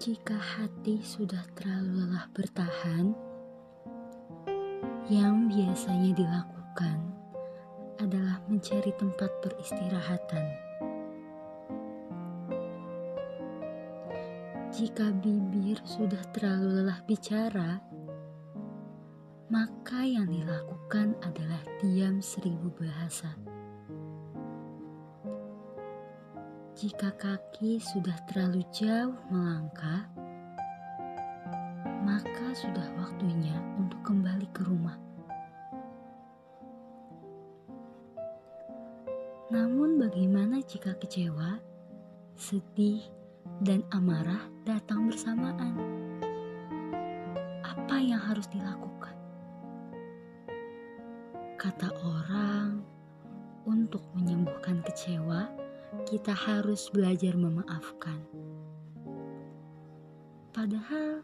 Jika 0.00 0.32
hati 0.32 1.04
sudah 1.04 1.44
terlalu 1.52 2.08
lelah 2.08 2.24
bertahan, 2.32 3.12
yang 5.12 5.44
biasanya 5.44 6.16
dilakukan 6.16 7.04
adalah 8.00 8.40
mencari 8.48 8.96
tempat 8.96 9.28
peristirahatan. 9.44 10.44
Jika 14.72 15.12
bibir 15.20 15.76
sudah 15.84 16.24
terlalu 16.32 16.80
lelah 16.80 17.04
bicara, 17.04 17.84
maka 19.52 20.00
yang 20.00 20.32
dilakukan 20.32 21.12
adalah 21.20 21.60
diam 21.76 22.24
seribu 22.24 22.72
bahasa. 22.72 23.49
Jika 26.80 27.12
kaki 27.12 27.76
sudah 27.76 28.16
terlalu 28.24 28.64
jauh 28.72 29.12
melangkah, 29.28 30.08
maka 32.00 32.56
sudah 32.56 32.88
waktunya 32.96 33.52
untuk 33.76 34.00
kembali 34.00 34.48
ke 34.48 34.64
rumah. 34.64 34.96
Namun, 39.52 40.00
bagaimana 40.00 40.64
jika 40.64 40.96
kecewa, 40.96 41.60
sedih, 42.40 43.04
dan 43.60 43.84
amarah 43.92 44.40
datang 44.64 45.04
bersamaan? 45.04 45.76
Apa 47.60 48.00
yang 48.00 48.24
harus 48.24 48.48
dilakukan? 48.48 49.12
Kata 51.60 51.92
orang, 52.00 52.80
untuk 53.68 54.00
menyembuhkan 54.16 54.80
kecewa 54.80 55.59
kita 56.06 56.30
harus 56.30 56.86
belajar 56.94 57.34
memaafkan. 57.34 58.22
Padahal, 60.50 61.22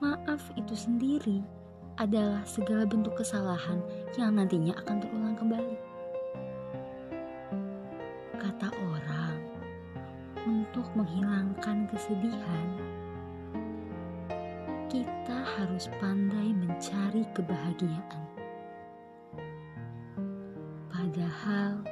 maaf 0.00 0.40
itu 0.56 0.72
sendiri 0.76 1.44
adalah 2.00 2.40
segala 2.48 2.88
bentuk 2.88 3.12
kesalahan 3.16 3.80
yang 4.16 4.36
nantinya 4.36 4.72
akan 4.84 4.96
terulang 5.04 5.36
kembali. 5.36 5.76
Kata 8.40 8.68
orang, 8.72 9.36
untuk 10.48 10.88
menghilangkan 10.96 11.84
kesedihan, 11.92 12.68
kita 14.88 15.38
harus 15.60 15.92
pandai 16.00 16.56
mencari 16.56 17.28
kebahagiaan. 17.36 18.24
Padahal, 20.88 21.84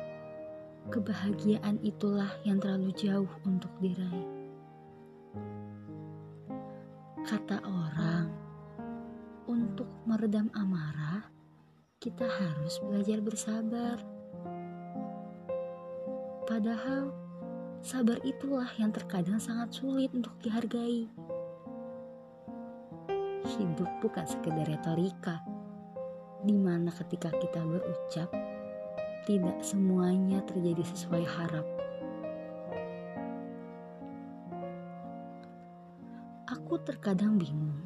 kebahagiaan 0.89 1.77
itulah 1.84 2.33
yang 2.48 2.56
terlalu 2.58 2.91
jauh 2.97 3.28
untuk 3.44 3.70
diraih. 3.78 4.28
Kata 7.28 7.61
orang, 7.61 8.33
untuk 9.44 9.89
meredam 10.09 10.48
amarah, 10.56 11.28
kita 12.00 12.25
harus 12.25 12.81
belajar 12.81 13.20
bersabar. 13.20 14.00
Padahal, 16.48 17.12
sabar 17.84 18.16
itulah 18.25 18.72
yang 18.81 18.89
terkadang 18.89 19.36
sangat 19.36 19.77
sulit 19.77 20.09
untuk 20.16 20.33
dihargai. 20.41 21.05
Hidup 23.44 23.91
bukan 24.00 24.25
sekedar 24.25 24.64
retorika, 24.64 25.44
di 26.48 26.56
mana 26.56 26.89
ketika 26.97 27.28
kita 27.36 27.61
berucap, 27.61 28.33
tidak 29.24 29.58
semuanya 29.64 30.38
terjadi 30.47 30.84
sesuai 30.84 31.24
harap. 31.27 31.66
Aku 36.48 36.80
terkadang 36.84 37.41
bingung. 37.41 37.81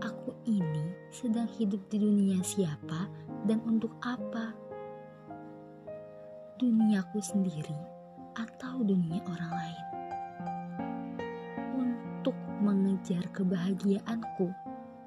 Aku 0.00 0.32
ini 0.44 0.92
sedang 1.12 1.48
hidup 1.56 1.80
di 1.88 2.00
dunia 2.00 2.40
siapa 2.44 3.08
dan 3.48 3.60
untuk 3.64 3.92
apa? 4.04 4.52
Duniaku 6.60 7.20
sendiri 7.20 7.76
atau 8.36 8.84
dunia 8.84 9.20
orang 9.28 9.52
lain? 9.52 9.84
Untuk 11.72 12.36
mengejar 12.60 13.24
kebahagiaanku 13.32 14.48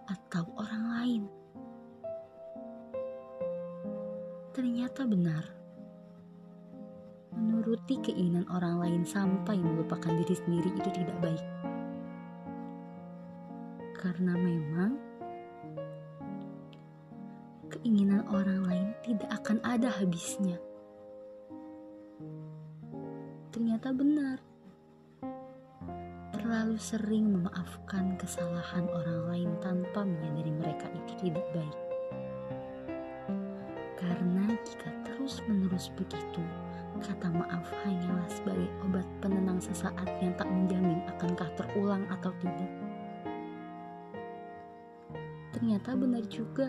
atau 0.10 0.46
orang 0.58 0.86
lain? 0.98 1.24
Ternyata 4.54 5.02
benar. 5.10 5.50
Menuruti 7.34 7.98
keinginan 8.06 8.46
orang 8.54 8.78
lain 8.78 9.02
sampai 9.02 9.58
melupakan 9.58 10.14
diri 10.14 10.38
sendiri 10.38 10.70
itu 10.70 10.90
tidak 10.94 11.18
baik. 11.18 11.46
Karena 13.98 14.38
memang 14.38 14.94
keinginan 17.74 18.22
orang 18.30 18.62
lain 18.62 18.88
tidak 19.02 19.30
akan 19.42 19.58
ada 19.66 19.90
habisnya. 19.90 20.62
Ternyata 23.50 23.90
benar. 23.90 24.38
Terlalu 26.38 26.78
sering 26.78 27.34
memaafkan 27.34 28.22
kesalahan 28.22 28.86
orang 28.86 29.20
lain 29.34 29.50
tanpa 29.66 30.06
menyadari 30.06 30.54
mereka 30.54 30.86
itu 30.94 31.14
tidak 31.26 31.46
baik. 31.58 31.93
Jika 34.64 34.90
terus-menerus 35.04 35.92
begitu, 36.00 36.44
kata 37.04 37.28
maaf 37.36 37.68
hanyalah 37.84 38.28
sebagai 38.32 38.70
obat 38.88 39.08
penenang 39.20 39.60
sesaat 39.60 40.08
yang 40.24 40.32
tak 40.40 40.48
menjamin 40.48 41.04
akankah 41.12 41.52
terulang 41.60 42.08
atau 42.08 42.32
tidak. 42.40 42.72
Ternyata 45.54 45.90
benar 45.96 46.24
juga. 46.32 46.68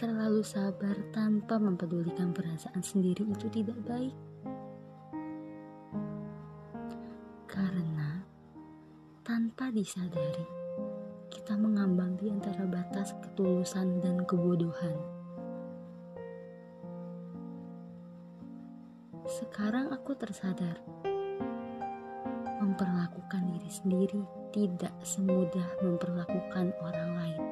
Terlalu 0.00 0.40
sabar 0.40 0.96
tanpa 1.12 1.60
mempedulikan 1.60 2.32
perasaan 2.32 2.80
sendiri 2.80 3.26
itu 3.28 3.46
tidak 3.52 3.76
baik. 3.84 4.16
Karena 7.44 8.24
tanpa 9.20 9.68
disadari, 9.68 10.59
kita 11.30 11.54
mengambang 11.54 12.18
di 12.18 12.26
antara 12.26 12.66
batas 12.66 13.14
ketulusan 13.22 14.02
dan 14.02 14.26
kebodohan. 14.26 14.98
Sekarang 19.30 19.94
aku 19.94 20.18
tersadar, 20.18 20.82
memperlakukan 22.58 23.46
diri 23.46 23.70
sendiri 23.70 24.22
tidak 24.50 24.90
semudah 25.06 25.70
memperlakukan 25.78 26.74
orang 26.82 27.10
lain. 27.14 27.42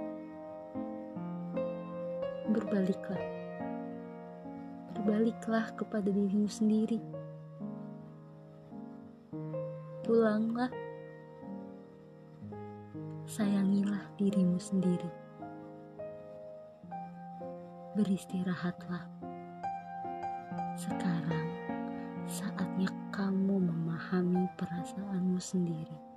Berbaliklah, 2.51 3.25
berbaliklah 4.91 5.71
kepada 5.79 6.11
dirimu 6.11 6.51
sendiri. 6.51 6.99
Pulanglah 10.03 10.88
sayangilah 13.29 14.01
dirimu 14.17 14.57
sendiri. 14.57 15.13
Beristirahatlah. 17.93 19.05
Sekarang 20.81 21.49
saatnya 22.25 22.89
kamu 23.13 23.69
memahami 23.69 24.49
perasaanmu 24.57 25.37
sendiri. 25.37 26.08